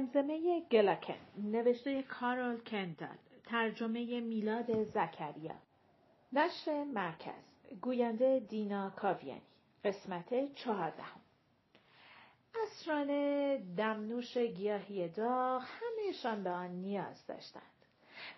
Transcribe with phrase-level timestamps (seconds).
[0.00, 5.54] زمزمه گلاکن نوشته کارول کندال ترجمه میلاد زکریا
[6.32, 7.44] نشر مرکز
[7.82, 9.42] گوینده دینا کاویانی
[9.84, 11.20] قسمت چهاردهم
[12.62, 13.06] اسران
[13.74, 17.62] دمنوش گیاهی داغ همهشان به آن نیاز داشتند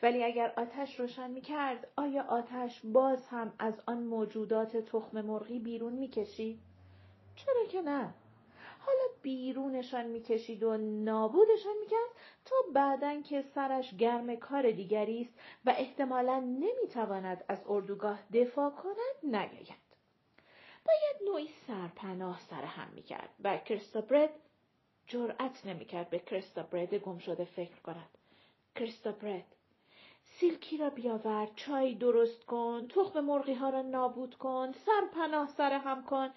[0.03, 5.59] ولی اگر آتش روشن می کرد آیا آتش باز هم از آن موجودات تخم مرغی
[5.59, 6.61] بیرون می کشید؟
[7.37, 8.15] چرا که نه؟
[9.23, 12.11] بیرونشان می‌کشید و نابودشان می‌کرد
[12.45, 19.35] تا بعدا که سرش گرم کار دیگری است و احتمالا نمی‌تواند از اردوگاه دفاع کند
[19.35, 19.83] نیاید
[20.87, 24.31] باید نوعی سرپناه سر هم می‌کرد و کریستابرد
[25.07, 28.09] جرأت نمی‌کرد به کریستابرد گم شده فکر کند.
[28.77, 29.45] کریستابرد
[30.25, 36.05] سیلکی را بیاور چای درست کن تخم مرغی ها را نابود کن سرپناه سر هم
[36.05, 36.29] کن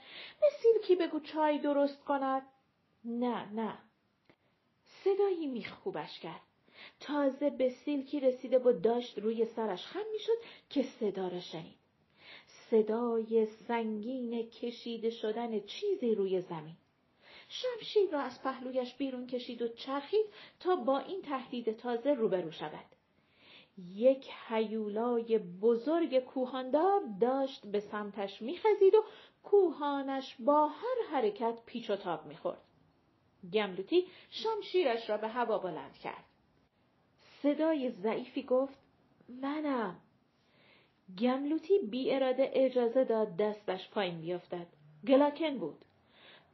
[0.41, 2.41] به سیلکی بگو چای درست کند.
[3.05, 3.77] نه نه.
[5.03, 6.41] صدایی میخکوبش کرد.
[6.99, 9.85] تازه به سیلکی رسیده و داشت روی سرش.
[9.85, 10.37] خم می‌شد
[10.69, 11.75] که صدا را شنید.
[12.47, 16.75] صدای سنگین کشیده شدن چیزی روی زمین.
[17.49, 20.25] شمشیر را از پهلویش بیرون کشید و چرخید
[20.59, 22.85] تا با این تهدید تازه روبرو شود.
[23.95, 29.03] یک هیولای بزرگ کوهاندار داشت به سمتش میخزید و
[29.43, 32.64] کوهانش با هر حرکت پیچ و تاب می‌خورد.
[33.53, 36.23] گملوتی شمشیرش را به هوا بلند کرد.
[37.41, 38.77] صدای ضعیفی گفت
[39.29, 39.95] منم.
[41.17, 44.67] گملوتی بی اراده اجازه داد دستش پایین بیفتد.
[45.07, 45.85] گلاکن بود.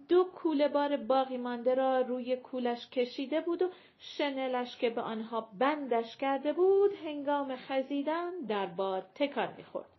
[0.09, 3.69] دو کوله بار باقی مانده را روی کولش کشیده بود و
[3.99, 9.89] شنلش که به آنها بندش کرده بود هنگام خزیدن در باد تکان می‌خورد.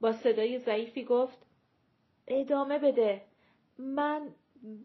[0.00, 1.38] با صدای ضعیفی گفت
[2.28, 3.22] ادامه بده
[3.78, 4.34] من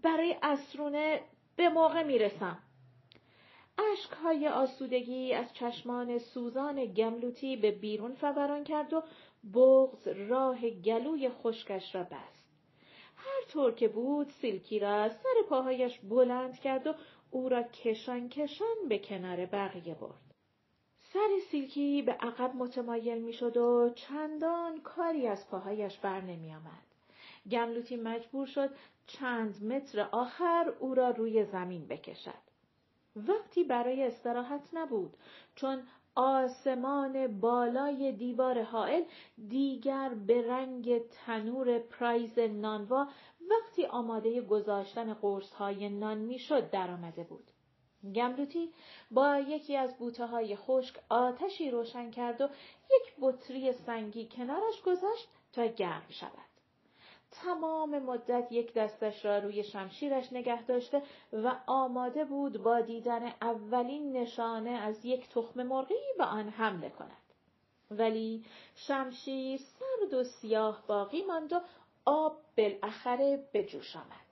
[0.03, 1.21] برای اسرونه
[1.61, 2.57] به موقع می‌رسم.
[3.91, 9.03] اشکهای آسودگی از چشمان سوزان گملوتی به بیرون فوران کرد و
[9.53, 12.49] بغز راه گلوی خشکش را بست.
[13.15, 16.93] هر طور که بود سیلکی را سر پاهایش بلند کرد و
[17.31, 20.35] او را کشان کشان به کنار بقیه برد.
[20.99, 26.90] سر سیلکی به عقب متمایل می‌شد و چندان کاری از پاهایش بر نمی آمد.
[27.49, 28.69] گملوتی مجبور شد
[29.07, 32.51] چند متر آخر او را روی زمین بکشد.
[33.15, 35.17] وقتی برای استراحت نبود
[35.55, 35.83] چون
[36.15, 39.03] آسمان بالای دیوار حائل
[39.47, 43.07] دیگر به رنگ تنور پرایز نانوا
[43.49, 47.51] وقتی آماده گذاشتن قرص های نان می‌شد درآمده بود.
[48.15, 48.73] گملوتی
[49.11, 52.49] با یکی از بوته های خشک آتشی روشن کرد و
[52.85, 56.50] یک بطری سنگی کنارش گذاشت تا گرم شود.
[57.31, 61.01] تمام مدت یک دستش را روی شمشیرش نگه داشته
[61.33, 67.11] و آماده بود با دیدن اولین نشانه از یک تخم مرغی به آن حمله کند.
[67.91, 71.61] ولی شمشیر سرد و سیاه باقی ماند و
[72.05, 74.31] آب بالاخره به جوش آمد.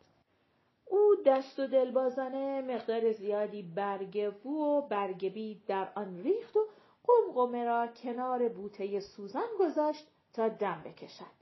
[0.85, 6.67] او دست و دلبازانه مقدار زیادی برگ بو و برگ بید در آن ریخت و
[7.03, 11.38] قمقمه را کنار بوته سوزن گذاشت تا دم بکشد.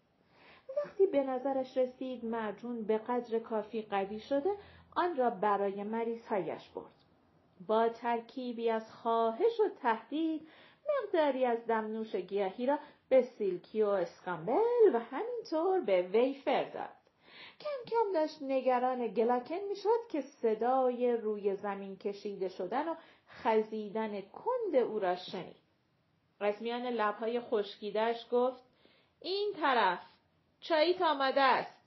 [0.85, 4.51] وقتی به نظرش رسید مرجون به قدر کافی قوی شده
[4.95, 6.91] آن را برای مریضهایش برد.
[7.67, 10.47] با ترکیبی از خواهش و تهدید
[10.89, 12.79] مقداری از دمنوش گیاهی را
[13.09, 16.89] به سیلکی و اسکامبل و همینطور به ویفر داد.
[17.59, 22.95] کم کم داشت نگران گلاکن می‌شد که صدای روی زمین کشیده شدن و
[23.27, 25.55] خزیدن کند او را شنید.
[26.39, 28.63] از میان لبهای خشکیدهش گفت
[29.21, 29.99] این طرف
[30.59, 31.77] چاییت آمده است.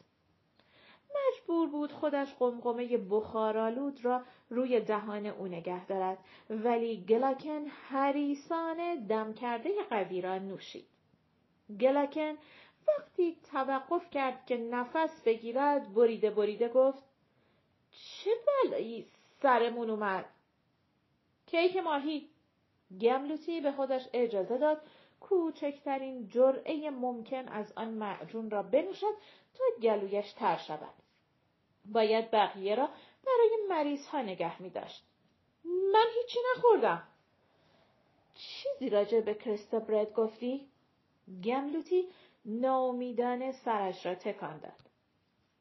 [1.14, 6.18] مجبور بود خودش قمقمه بخارالود را روی دهان او نگه دارد
[6.50, 10.86] ولی گلاکن حریسان دم کرده قوی را نوشید.
[11.80, 12.34] گلاکن
[12.88, 17.02] وقتی توقف کرد که نفس بگیرد بریده بریده گفت
[17.90, 19.06] چه بلایی
[19.42, 20.24] سرمون اومد؟
[21.46, 22.28] کیک ماهی
[23.00, 24.80] گملوتی به خودش اجازه داد
[25.20, 29.14] کوچکترین جرعه ممکن از آن معجون را بنوشد
[29.54, 30.94] تا گلویش تر شود.
[31.84, 32.88] باید بقیه را
[33.26, 35.04] برای مریض ها نگه می داشت.
[35.64, 37.02] من هیچی نخوردم.
[38.34, 40.68] چیزی راجع به کریستا برد گفتی؟
[41.44, 42.08] گملوتی
[42.44, 44.80] ناامیدانه سرش را تکان داد.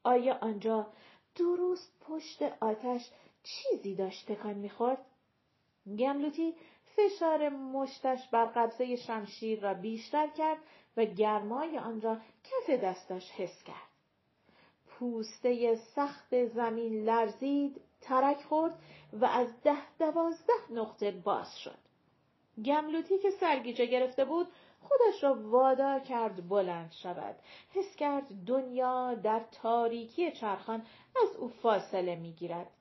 [0.04, 0.88] آیا آنجا
[1.36, 3.12] درست پشت آتش
[3.44, 5.06] چیزی داشت تکان می‌خورد؟
[6.00, 6.56] گملوتی
[7.00, 10.58] فشار مشتش بر قبضه شمشیر را بیشتر کرد
[10.98, 13.90] و گرمای آن را کف دستش حس کرد.
[14.88, 18.80] پوسته سخت زمین لرزید ترک خورد
[19.14, 21.78] و از ده دوازده نقطه باز شد.
[22.66, 24.48] گملوتی که سرگیجه گرفته بود
[24.82, 27.36] خودش را وادار کرد بلند شود.
[27.74, 30.86] حس کرد دنیا در تاریکی چرخان
[31.24, 32.72] از او فاصله می‌گیرد.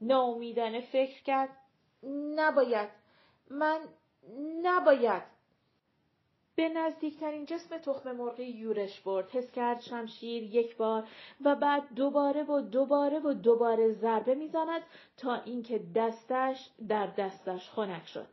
[0.00, 1.56] ناامیدانه فکر کرد
[2.36, 3.03] نباید
[3.50, 3.80] من
[4.62, 5.22] نباید.
[6.56, 9.30] به نزدیکترین جسم تخم مرغی یورش برد.
[9.30, 11.08] حس کرد شمشیر یک بار
[11.44, 14.82] و بعد دوباره و دوباره و دوباره ضربه می‌زند
[15.16, 18.28] تا اینکه دستش در دستش خنک شد.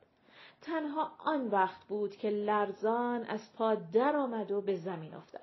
[0.62, 5.42] تنها آن وقت بود که لرزان از پا درآمد و به زمین افتاد.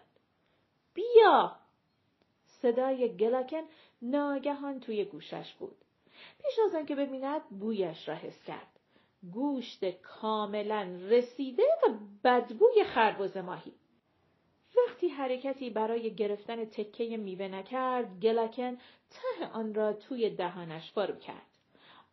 [0.94, 1.56] بیا!
[2.46, 3.62] صدای گلاکن
[4.02, 5.76] ناگهان توی گوشش بود.
[6.42, 8.77] پیش از آنکه ببیند بویش را حس کرد.
[9.32, 11.92] گوشت کاملا رسیده و
[12.24, 13.72] بدبوی خربز ماهی.
[14.76, 18.76] وقتی حرکتی برای گرفتن تکه میوه نکرد، گلکن
[19.10, 21.46] ته آن را توی دهانش فرو کرد.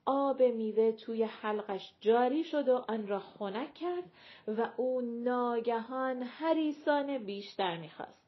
[0.06, 4.04] آب میوه توی حلقش جاری شد و آن را خنک کرد
[4.48, 8.26] و او ناگهان هریسانه بیشتر می‌خواست.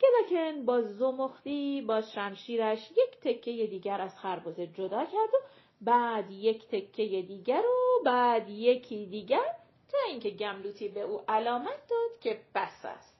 [0.00, 5.46] گلکن با زمختی با شمشیرش یک تکه دیگر از خربزه جدا کرد و
[5.80, 9.54] بعد یک تکه دیگر و بعد یکی دیگر
[9.88, 13.18] تا اینکه گملوتی به او علامت داد که بس است.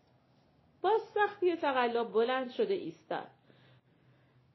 [0.83, 3.27] با سختی و تقلب بلند شده ایستاد.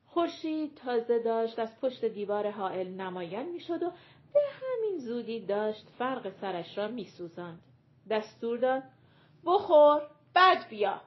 [0.08, 3.92] خورشید تازه داشت از پشت دیوار حائل نمایان می‌شد و
[4.34, 7.60] به همین زودی داشت فرق سرش را میسوزاند.
[8.10, 8.84] دستور داد
[9.46, 10.02] بخور
[10.34, 11.02] بعد بیا.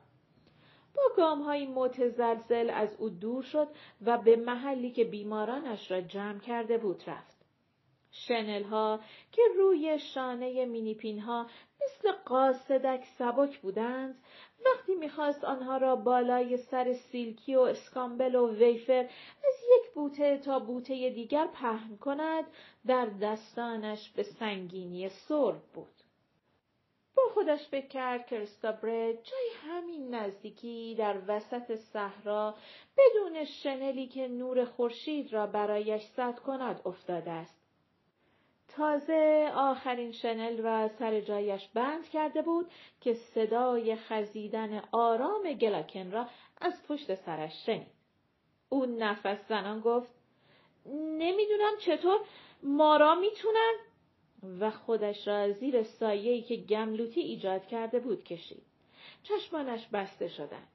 [0.96, 3.68] با گام های متزلزل از او دور شد
[4.06, 7.36] و به محلی که بیمارانش را جمع کرده بود رفت.
[8.10, 9.00] شنل ها
[9.32, 11.46] که روی شانه مینیپین ها
[11.84, 14.22] مثل قاصدک سبک بودند
[14.64, 19.08] وقتی می‌خواست آنها را بالای سر سیلکی و اسکامبل و ویفر
[19.44, 22.44] از یک بوته تا بوته دیگر پهن کند
[22.86, 26.05] در دستانش به سنگینی سرب بود.
[27.36, 28.46] خودش فکر کرد که
[29.22, 32.54] جای همین نزدیکی در وسط صحرا
[32.96, 37.60] بدون شنلی که نور خورشید را برایش سد کند افتاده است.
[38.68, 46.26] تازه آخرین شنل را سر جایش بند کرده بود که صدای خزیدن آرام گلاکن را
[46.60, 47.96] از پشت سرش شنید.
[48.68, 50.10] او نفس زنان گفت
[50.94, 52.20] نمی‌دونم چطور
[52.62, 53.74] مارا می‌تونن
[54.60, 58.62] و خودش را زیر سایه‌ای که گملوتی ایجاد کرده بود کشید.
[59.22, 60.68] چشمانش بسته شدند.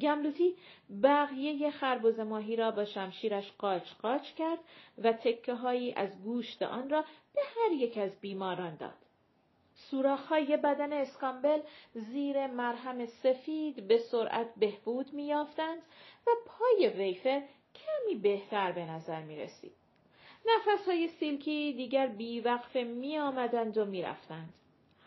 [0.00, 0.54] گملوتی
[1.02, 4.58] بقیه خربز ماهی را با شمشیرش قاچ قاچ کرد
[4.98, 7.04] و تکه هایی از گوشت آن را
[7.34, 8.94] به هر یک از بیماران داد.
[9.74, 11.60] سوراخ‌های بدن اسکامبل
[11.94, 15.78] زیر مرهم سفید به سرعت بهبود می‌یافتند
[16.26, 17.42] و پای ویفر
[17.74, 19.72] کمی بهتر به نظر می رسید.
[20.46, 24.54] نفس های سیلکی دیگر بیوقف می آمدند و می رفتند.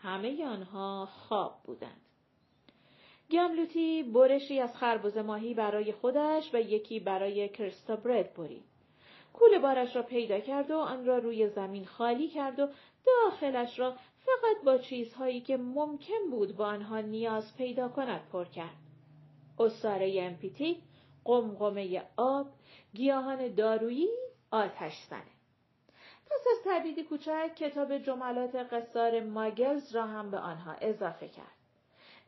[0.02, 2.00] همه آنها خواب بودند.
[3.30, 8.64] گملوتی برشی از خربز ماهی برای خودش و یکی برای کرستابرد برید.
[9.32, 12.68] کول بارش را پیدا کرد و آن را روی زمین خالی کرد و
[13.06, 18.76] داخلش را فقط با چیزهایی که ممکن بود با آنها نیاز پیدا کند پر کرد.
[19.58, 20.76] اصاره امپیتی،
[21.24, 22.46] قمقمه آب،
[22.94, 24.08] گیاهان دارویی
[24.52, 25.22] آتش زنه.
[26.26, 31.56] پس از تردید کوچک کتاب جملات قصار ماگلز را هم به آنها اضافه کرد.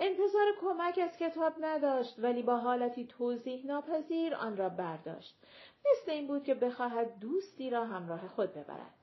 [0.00, 5.37] انتظار کمک از کتاب نداشت ولی با حالتی توضیح ناپذیر آن را برداشت.
[5.90, 8.95] مثل این بود که بخواهد دوستی را همراه خود ببرد.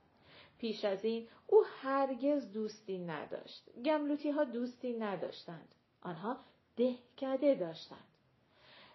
[0.58, 3.64] پیش از این او هرگز دوستی نداشت.
[3.84, 5.74] گملوتی ها دوستی نداشتند.
[6.02, 6.36] آنها
[6.76, 8.08] دهکده داشتند.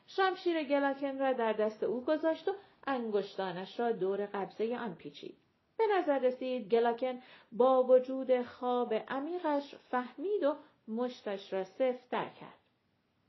[0.08, 2.52] شمشیر گلاکن را در دست او گذاشت و
[2.88, 5.38] انگشتانش را دور قبضه آن پیچید.
[5.77, 10.56] به نظر رسید گلاکن با وجود خواب عمیقش فهمید و
[10.88, 12.58] مشتش را سفتر کرد.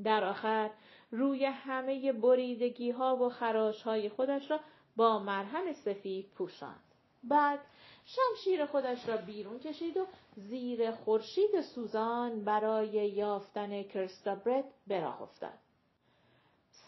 [0.04, 0.70] در آخر
[1.10, 4.60] روی همه بریدگی ها و خراش های خودش را
[4.96, 6.82] با مرهم سفید پوشاند.
[7.22, 7.60] بعد
[8.04, 15.58] شمشیر خودش را بیرون کشید و زیر خورشید سوزان برای یافتن کرستابرد به راه افتاد.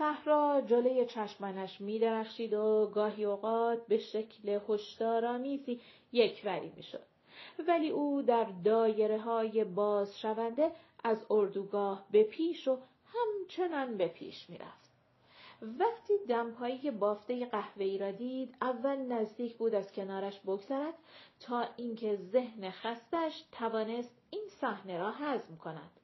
[0.01, 5.81] صحرا جلوی چشمانش می درخشید و گاهی اوقات به شکل هشدارآمیزی
[6.13, 7.07] یکوری می شد.
[7.69, 10.73] ولی او در دایره های باز شونده
[11.05, 14.91] از اردوگاه به پیش و همچنان به پیش می رفت.
[15.63, 20.95] وقتی دمپایی بافته قهوه‌ای را دید اول نزدیک بود از کنارش بگذرد
[21.41, 26.00] تا اینکه ذهن خستش توانست این صحنه را هضم کند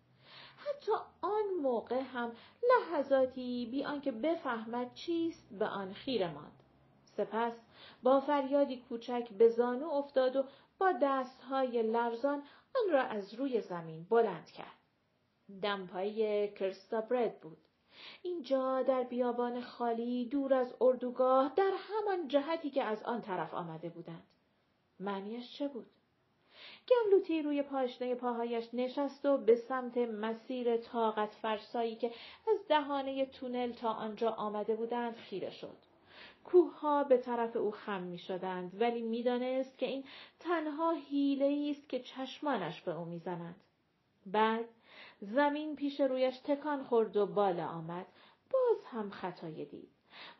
[0.68, 2.32] حتی آن موقع هم
[2.70, 6.62] لحظاتی بی آنکه بفهمد چیست به آن خیره ماند
[7.16, 7.52] سپس
[8.02, 10.44] با فریادی کوچک به زانو افتاد و
[10.78, 12.42] با دستهای لرزان
[12.76, 14.76] آن را از روی زمین بلند کرد.
[15.62, 17.58] دمپایی کرستابرد بود.
[18.22, 23.88] اینجا در بیابان خالی دور از اردوگاه در همان جهتی که از آن طرف آمده
[23.88, 24.26] بودند.
[25.00, 25.90] معنیش چه بود؟
[26.88, 32.10] گملوتی روی پاشنه پاهایش نشست و به سمت مسیر طاقت فرسایی که
[32.52, 35.76] از دهانه تونل تا آنجا آمده بودند خیره شد.
[36.44, 40.04] کوهها به طرف او خم می شدند ولی می‌دانست که این
[40.40, 43.60] تنها حیله است که چشمانش به او می‌زنند.
[44.26, 44.64] بعد
[45.20, 48.06] زمین پیش رویش تکان خورد و بالا آمد.
[48.50, 49.88] باز هم خطای دید.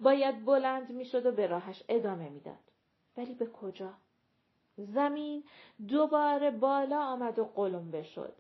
[0.01, 2.59] باید بلند می‌شد و به راهش ادامه می‌داد.
[3.17, 3.95] ولی به کجا؟
[4.77, 5.45] زمین
[5.89, 8.33] دوباره بالا آمد و قلمبه شد.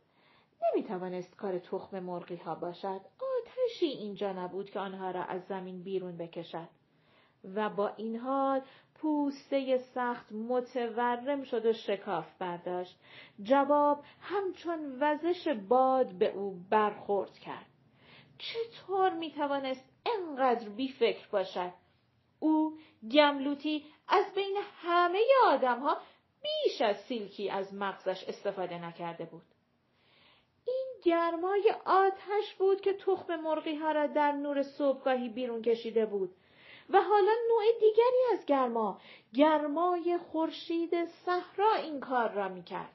[0.62, 3.00] نمی توانست کار تخم مرغی ها باشد.
[3.40, 6.68] آتشی اینجا نبود که آنها را از زمین بیرون بکشد.
[7.54, 8.60] و با این حال
[8.94, 13.00] پوسته سخت متورم شد و شکاف برداشت.
[13.42, 17.66] جواب همچون وزش باد به او برخورد کرد.
[18.38, 21.72] چطور می توانست انقدر بی فکر باشد؟
[22.40, 22.78] او
[23.12, 25.96] گملوتی از بین همه آدم ها
[26.46, 29.42] بیش از سیلکی از مغزش استفاده نکرده بود.
[30.66, 36.30] این گرمای آتش بود که تخم مرغی ها را در نور صبحگاهی بیرون کشیده بود
[36.90, 39.00] و حالا نوع دیگری از گرما
[39.34, 42.94] گرمای خورشید صحرا این کار را می‌کرد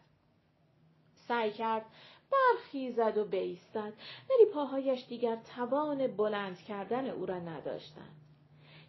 [1.28, 1.86] سعی کرد
[2.32, 3.94] برخیزد و بیستد
[4.30, 8.31] ولی پاهایش دیگر توان بلند کردن او را نداشتند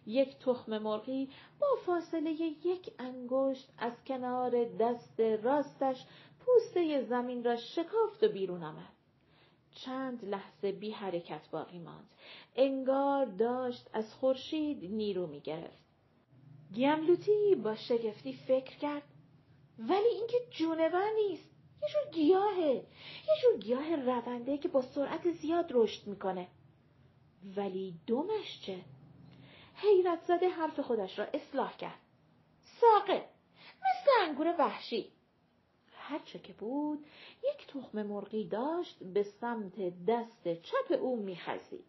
[0.07, 1.29] یک تخم مرغی
[1.59, 6.05] با فاصله یک انگشت از کنار دست راستش
[6.39, 8.93] پوسته زمین را شکافت و بیرون آمد.
[9.75, 12.09] چند لحظه بی حرکت باقی ماند.
[12.55, 15.83] انگار داشت از خورشید نیرو می گرفت.
[16.73, 19.03] گیملوتی با شگفتی فکر کرد
[19.79, 21.49] ولی اینکه جونور نیست
[21.81, 22.73] یه جور گیاهه
[23.27, 26.47] یه جور گیاه رونده که با سرعت زیاد رشد می‌کنه
[27.55, 28.79] ولی دومش چه
[29.83, 31.99] حیرت زده حرف خودش را اصلاح کرد.
[32.63, 33.25] ساقه
[33.75, 35.11] مثل انگور وحشی.
[35.91, 37.05] هرچه که بود
[37.43, 41.85] یک تخم مرغی داشت به سمت دست چپ او میخزید.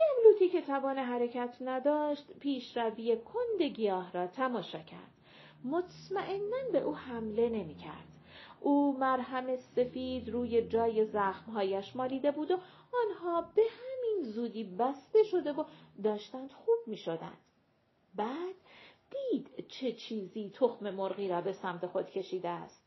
[0.00, 5.12] گملوتی که توان حرکت نداشت پیشروی کند گیاه را تماشا کرد.
[5.64, 8.08] مطمئنا به او حمله نمی‌کرد.
[8.60, 12.58] او مرهم سفید روی جای زخمهایش مالیده بود و
[13.04, 13.62] آنها به
[14.22, 15.64] زودی بسته شده و
[16.02, 17.38] داشتند خوب می شدند.
[18.14, 18.54] بعد
[19.10, 22.84] دید چه چیزی تخم مرغی را به سمت خود کشیده است.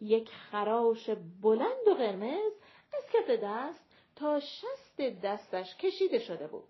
[0.00, 1.10] یک خراش
[1.42, 2.52] بلند و قرمز
[2.92, 3.84] از کف دست
[4.16, 6.68] تا شست دستش کشیده شده بود.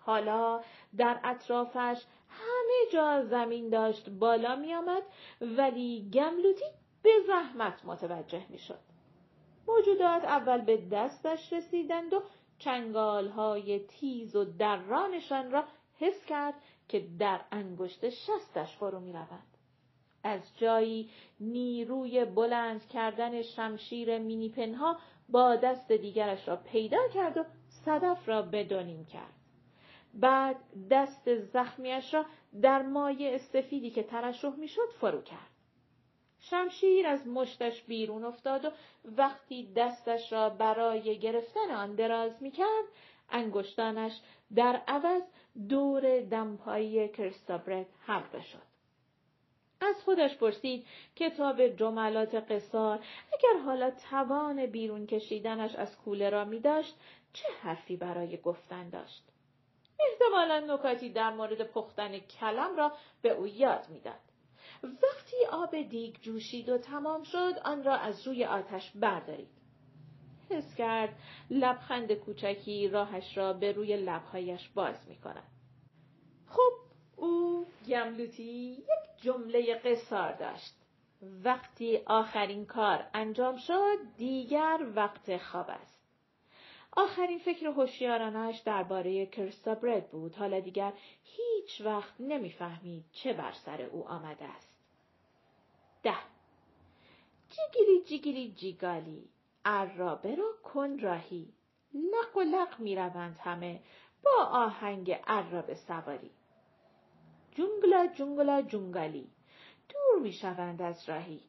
[0.00, 0.60] حالا
[0.96, 5.02] در اطرافش همه جا زمین داشت بالا می آمد
[5.40, 6.64] ولی گملوتی
[7.02, 8.80] به زحمت متوجه می شد.
[9.68, 12.22] موجودات اول به دستش رسیدند و
[12.58, 15.64] چنگال های تیز و درانشان را
[15.98, 16.54] حس کرد
[16.88, 19.54] که در انگشت شستش فرو می روند.
[20.22, 27.44] از جایی نیروی بلند کردن شمشیر مینیپنها با دست دیگرش را پیدا کرد و
[27.84, 29.34] صدف را بدونیم کرد.
[30.14, 30.56] بعد
[30.90, 32.26] دست زخمیش را
[32.62, 35.53] در مایع سفیدی که ترشح می‌شد فرو کرد.
[36.50, 38.70] شمشیر از مشتش بیرون افتاد و
[39.04, 42.84] وقتی دستش را برای گرفتن آن دراز می کرد،
[43.30, 44.20] انگشتانش
[44.54, 45.22] در عوض
[45.68, 48.74] دور دمپایی کرستابرت حلقه شد.
[49.80, 50.86] از خودش پرسید
[51.16, 52.98] کتاب جملات قصار
[53.32, 56.94] اگر حالا توان بیرون کشیدنش از کوله را می داشت
[57.32, 59.24] چه حرفی برای گفتن داشت؟
[60.00, 64.33] احتمالا نکاتی در مورد پختن کلم را به او یاد می‌داد.
[64.84, 69.48] وقتی آب دیگ جوشید و تمام شد آن را از روی آتش بردارید.
[70.50, 71.16] حس کرد
[71.50, 75.50] لبخند کوچکی راهش را به روی لبهایش باز می کند.
[76.46, 76.72] خب
[77.16, 80.74] او گملوتی یک جمله قصار داشت.
[81.44, 86.04] وقتی آخرین کار انجام شد دیگر وقت خواب است.
[86.96, 90.34] آخرین فکر هوشیارانش درباره کرستابرد بود.
[90.34, 90.92] حالا دیگر
[91.24, 94.73] هیچ وقت نمی‌فهمید چه بر سر او آمده است.
[96.04, 96.16] ده.
[97.48, 99.28] جیگیری جیگیری جیگالی.
[99.64, 101.52] عرابه را کن راهی.
[101.94, 103.80] لق و لق می روند همه.
[104.24, 106.30] با آهنگ عرابه سواری.
[107.52, 109.30] جونگلا جونگلا جونگالی.
[109.88, 111.40] دور می شوند از راهی.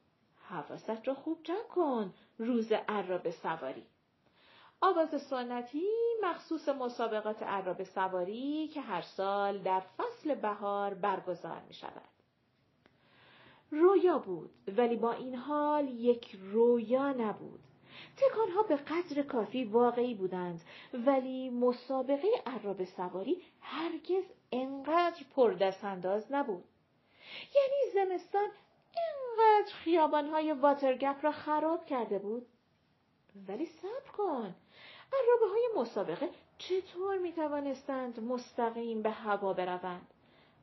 [0.50, 3.86] حواست را خوب جمع کن روز عرابه سواری.
[4.82, 5.90] آواز سنتی
[6.24, 12.15] مخصوص مسابقات عراب سواری که هر سال در فصل بهار برگزار می شود.
[13.82, 17.60] رویا بود ولی با این حال یک رویا نبود.
[18.18, 20.62] تکانها به قدر کافی واقعی بودند
[20.94, 26.64] ولی مسابقه عراب سواری هرگز انقدر پردستانداز نبود.
[27.56, 28.50] یعنی زمستان
[28.98, 32.48] انقدر خیابانهای واترگپ را خراب کرده بود
[33.48, 34.56] ولی صبر کن
[35.14, 40.14] عرابه های مسابقه چطور می توانستند مستقیم به هوا بروند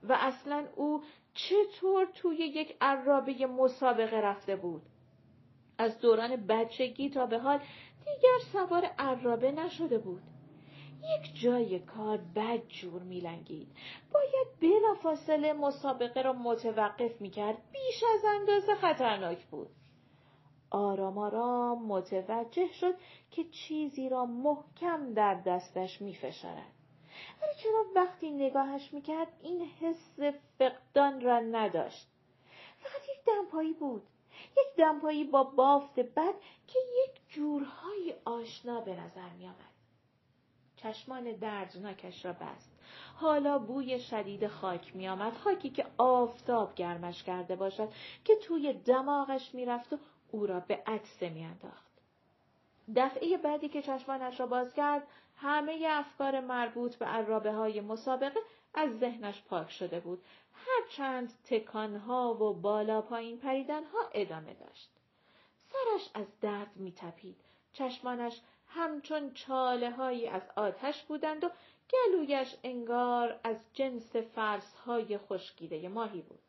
[0.03, 1.03] و اصلا او
[1.35, 4.83] چطور توی یک عرابه مسابقه رفته بود؟
[5.79, 7.59] از دوران بچگی تا به حال
[8.05, 10.23] دیگر سوار عرابه نشده بود.
[11.03, 13.69] یک جای کار بد جور میلنگید.
[14.13, 17.59] باید بلافاصله مسابقه را متوقف می‌کرد.
[17.73, 19.69] بیش از اندازه خطرناک بود.
[20.71, 22.95] آرام آرام متوجه شد
[23.31, 26.72] که چیزی را محکم در دستش میفشارد.
[27.43, 30.19] ولی چرا وقتی نگاهش می‌کرد این حس
[30.59, 32.09] فقدان را نداشت؟
[32.79, 34.03] فقط یک دمپایی بود.
[34.53, 36.35] یک دمپایی با بافت بد
[36.67, 39.73] که یک جورهای آشنا به نظر میآمد.
[40.77, 42.73] چشمان دردناکش را بست.
[43.15, 45.33] حالا بوی شدید خاک میآمد.
[45.33, 47.89] خاکی که آفتاب گرمش کرده باشد
[48.25, 49.99] که توی دماغش می‌رفت و
[50.31, 51.92] او را به عطسه میانداخت.
[52.97, 58.41] دفعه بعدی که چشمانش را باز کرد همه افکار مربوط به عرابه های مسابقه
[58.75, 60.25] از ذهنش پاک شده بود.
[60.55, 64.91] هرچند تکانها و بالا پایین پریدنها ادامه داشت.
[65.73, 67.37] سرش از درد میتپید.
[67.73, 71.51] چشمانش همچون چاله هایی از آتش بودند و
[71.93, 76.42] گلویش انگار از جنس فرس های خشکیده ماهی بود.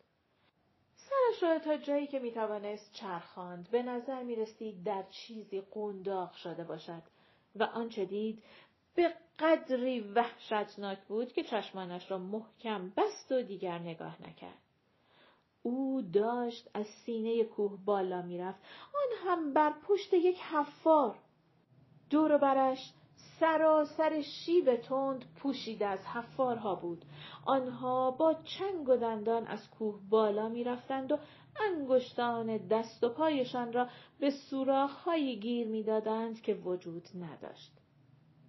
[1.14, 6.64] سرش را تا جایی که می‌توانست چرخاند به نظر می رسید در چیزی قنداق شده
[6.64, 7.02] باشد.
[7.56, 8.44] و آنچه دید
[8.96, 14.58] به قدری وحشتناک بود که چشمانش را محکم بست و دیگر نگاه نکرد.
[15.64, 18.60] او داشت از سینه کوه بالا می‌رفت.
[18.94, 21.20] آن هم بر پشت یک حفار.
[22.10, 22.94] دور برش
[23.40, 27.06] سراسر شیب تند پوشیده از حفارها بود.
[27.46, 31.18] آنها با چنگ و دندان از کوه بالا می‌رفتند و
[31.60, 33.88] انگشتان دست و پایشان را
[34.20, 37.72] به سوراخهایی گیر می‌دادند که وجود نداشت.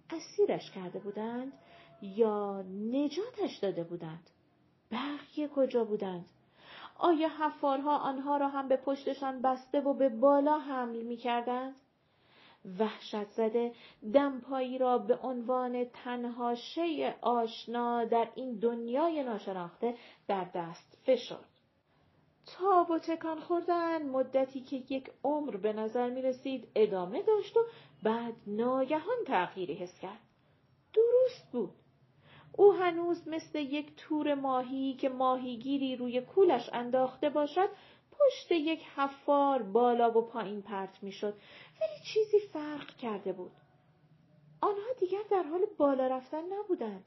[0.09, 1.53] اسیرش کرده بودند
[2.01, 4.29] یا نجاتش داده بودند؟
[4.91, 6.25] بقیه کجا بودند؟
[6.97, 11.75] آیا حفارها آنها را هم به پشتشان بسته و به بالا حمل می کردند؟
[12.79, 13.71] وحشت زده
[14.13, 19.95] دمپایی را به عنوان تنها شی آشنا در این دنیای ناشناخته
[20.27, 21.49] در دست فشرد.
[22.45, 27.59] تاب و تکان خوردن مدتی که یک عمر به نظر می رسید ادامه داشت و
[28.03, 30.19] بعد ناگهان تغییری حس کرد.
[30.93, 31.73] درست بود.
[32.57, 37.69] او هنوز مثل یک تور ماهی که ماهیگیری روی کولش انداخته باشد
[38.11, 41.33] پشت یک حفار بالا و پایین پرت می‌شد
[41.81, 43.51] ولی چیزی فرق کرده بود.
[44.61, 47.05] آنها دیگر در حال بالا رفتن نبودند.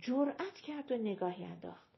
[0.00, 1.88] جرأت کرد و نگاهی انداخت.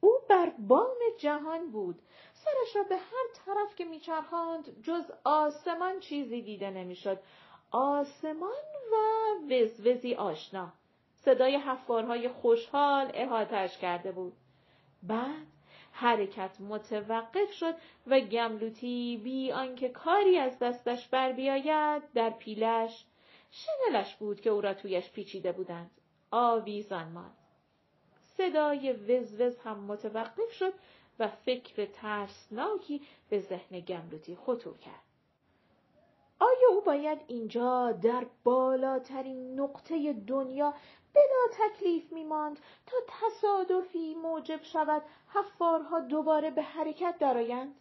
[0.00, 2.02] او بر بام جهان بود.
[2.32, 7.18] سرش را به هر طرف که میچرخاند جز آسمان چیزی دیده نمی‌شد.
[7.70, 8.96] آسمان و
[9.54, 10.72] وزوزی آشنا.
[11.14, 14.32] صدای حفارهای خوشحال احاتش کرده بود.
[15.02, 15.46] بعد
[15.96, 17.74] حرکت متوقف شد
[18.06, 23.04] و گملوتی بی آنکه کاری از دستش بر بیاید در پیلش.
[23.50, 25.90] شنلش بود که او را تویش پیچیده بودند.
[26.30, 27.36] آویزان ماند.
[28.36, 30.72] صدای وزوز هم متوقف شد
[31.18, 35.13] و فکر ترسناکی به ذهن گملوتی خطور کرد.
[36.40, 40.74] آیا او باید اینجا در بالاترین نقطه دنیا
[41.14, 45.02] بلا تکلیف میماند تا تصادفی موجب شود
[45.34, 47.74] حفارها دوباره به حرکت درآیند؟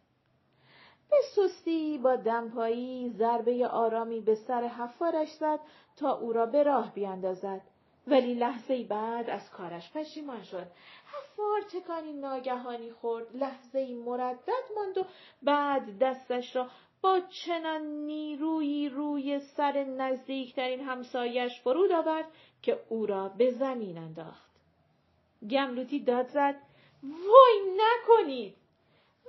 [1.09, 5.59] به سستی با دمپایی ضربه آرامی به سر حفارش زد
[5.95, 7.61] تا او را به راه بیاندازد.
[8.07, 10.67] ولی لحظه بعد از کارش پشیمان شد.
[11.05, 13.35] حفار تکانی ناگهانی خورد.
[13.35, 15.05] لحظه مردد ماند و
[15.43, 16.67] بعد دستش را
[17.03, 22.25] با چنان نیرویی روی سر نزدیکترین همسایش فرود آورد
[22.61, 24.51] که او را به زمین انداخت.
[25.49, 26.55] گملوتی داد زد
[27.03, 28.55] وای نکنید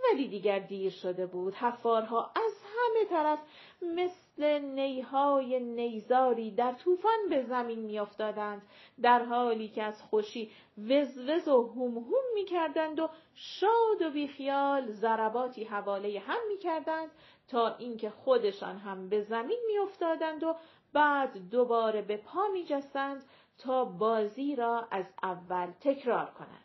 [0.04, 2.52] ولی دیگر دیر شده بود حفارها از
[2.84, 3.38] همه طرف
[3.82, 8.62] مثل نیهای نیزاری در طوفان به زمین میافتادند.
[9.02, 15.64] در حالی که از خوشی وزوز و هم هم می‌کردند و شاد و بیخیال ضرباتی
[15.64, 17.10] حواله هم می‌کردند
[17.48, 20.56] تا اینکه خودشان هم به زمین میافتادند و
[20.92, 23.24] بعد دوباره به پا میجستند
[23.58, 26.63] تا بازی را از اول تکرار کنند.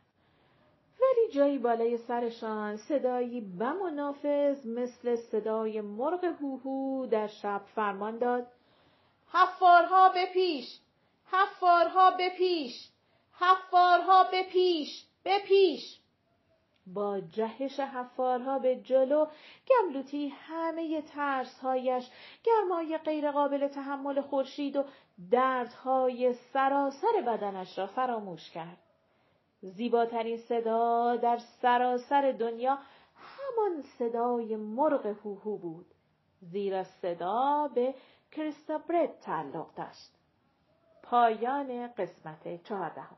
[1.01, 8.17] ولی جایی بالای سرشان صدایی بم و نافذ مثل صدای مرغ هوهو در شب فرمان
[8.17, 8.47] داد.
[9.33, 10.79] حفارها به پیش
[11.25, 12.89] حفارها به پیش
[13.33, 15.99] حفارها به پیش به پیش.
[16.87, 19.25] با جهش حفارها به جلو
[19.67, 22.09] گملوتی همه ترسهایش
[22.43, 24.83] گرمای غیرقابل تحمل خورشید و
[25.31, 28.88] دردهای سراسر بدنش را فراموش کرد.
[29.61, 32.79] زیباترین صدا در سراسر دنیا
[33.15, 35.93] همان صدای مرغ هوهو بود
[36.41, 37.95] زیرا صدا به
[38.31, 40.11] کریستابرت تعلق داشت.
[41.03, 43.17] پایان قسمت چهاردهم.